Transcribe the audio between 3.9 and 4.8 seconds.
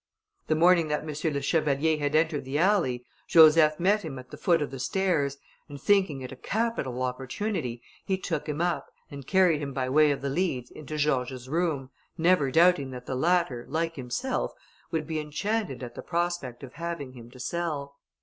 him at the foot of the